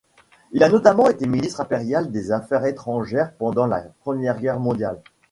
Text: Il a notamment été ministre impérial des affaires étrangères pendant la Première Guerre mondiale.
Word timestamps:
Il 0.51 0.63
a 0.63 0.69
notamment 0.69 1.09
été 1.11 1.27
ministre 1.27 1.61
impérial 1.61 2.11
des 2.11 2.31
affaires 2.31 2.65
étrangères 2.65 3.33
pendant 3.33 3.67
la 3.67 3.81
Première 3.99 4.39
Guerre 4.41 4.59
mondiale. 4.59 4.99